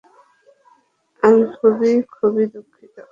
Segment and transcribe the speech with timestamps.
[1.23, 2.95] আমি খুবই, খুবই দুঃখিত।